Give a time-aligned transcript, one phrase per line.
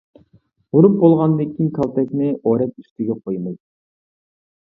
[0.77, 3.57] ئۇرۇپ بولغاندىن كېيىن كالتەكنى ئورەك ئۈستىگە قويىمىز.